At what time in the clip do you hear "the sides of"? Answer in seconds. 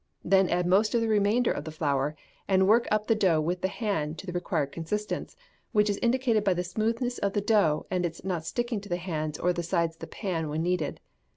9.53-9.99